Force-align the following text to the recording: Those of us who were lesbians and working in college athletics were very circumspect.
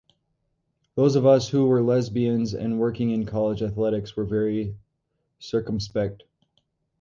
Those 0.95 1.15
of 1.15 1.27
us 1.27 1.47
who 1.47 1.67
were 1.67 1.83
lesbians 1.83 2.55
and 2.55 2.79
working 2.79 3.11
in 3.11 3.27
college 3.27 3.61
athletics 3.61 4.15
were 4.15 4.25
very 4.25 4.75
circumspect. 5.37 6.23